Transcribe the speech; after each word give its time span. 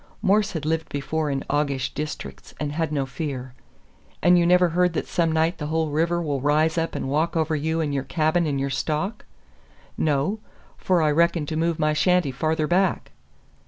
Morse 0.23 0.53
had 0.53 0.65
lived 0.65 0.89
before 0.89 1.29
in 1.29 1.43
aguish 1.47 1.93
districts, 1.93 2.55
and 2.59 2.71
had 2.71 2.91
no 2.91 3.05
fear. 3.05 3.53
"And 4.23 4.35
you 4.35 4.47
never 4.47 4.69
heard 4.69 4.93
that 4.93 5.05
some 5.05 5.31
night 5.31 5.59
the 5.59 5.67
whole 5.67 5.91
river 5.91 6.19
will 6.23 6.41
rise 6.41 6.75
up 6.75 6.95
and 6.95 7.07
walk 7.07 7.37
over 7.37 7.55
you 7.55 7.81
and 7.81 7.93
your 7.93 8.01
cabin 8.01 8.47
and 8.47 8.59
your 8.59 8.71
stock?" 8.71 9.25
"No. 9.99 10.39
For 10.75 11.03
I 11.03 11.11
reckon 11.11 11.45
to 11.45 11.55
move 11.55 11.77
my 11.77 11.93
shanty 11.93 12.31
farther 12.31 12.65
back." 12.65 13.11